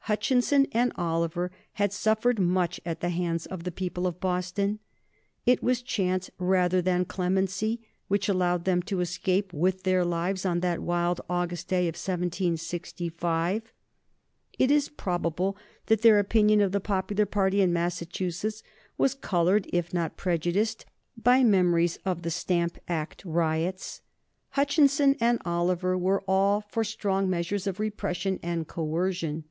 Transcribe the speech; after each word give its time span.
Hutchinson 0.00 0.66
and 0.72 0.92
Oliver 0.96 1.50
had 1.72 1.94
suffered 1.94 2.38
much 2.38 2.78
at 2.84 3.00
the 3.00 3.08
hands 3.08 3.46
of 3.46 3.64
the 3.64 3.72
people 3.72 4.06
of 4.06 4.20
Boston. 4.20 4.80
It 5.46 5.62
was 5.62 5.80
chance 5.80 6.30
rather 6.36 6.82
than 6.82 7.06
clemency 7.06 7.80
which 8.06 8.28
allowed 8.28 8.66
them 8.66 8.82
to 8.82 9.00
escape 9.00 9.50
with 9.54 9.84
their 9.84 10.04
lives 10.04 10.44
on 10.44 10.60
that 10.60 10.82
wild 10.82 11.22
August 11.30 11.68
day 11.68 11.88
of 11.88 11.94
1765. 11.94 13.72
It 14.58 14.70
is 14.70 14.90
probable 14.90 15.56
that 15.86 16.02
their 16.02 16.18
opinion 16.18 16.60
of 16.60 16.72
the 16.72 16.80
popular 16.80 17.24
party 17.24 17.62
in 17.62 17.72
Massachusetts 17.72 18.62
was 18.98 19.14
colored 19.14 19.70
if 19.72 19.94
not 19.94 20.18
prejudiced 20.18 20.84
by 21.16 21.42
memories 21.42 21.98
of 22.04 22.20
the 22.20 22.30
Stamp 22.30 22.76
Act 22.88 23.22
riots. 23.24 24.02
Hutchinson 24.50 25.16
and 25.18 25.40
Oliver 25.46 25.96
were 25.96 26.22
all 26.28 26.60
for 26.68 26.84
strong 26.84 27.30
measures 27.30 27.66
of 27.66 27.80
repression 27.80 28.38
and 28.42 28.68
coercion. 28.68 29.44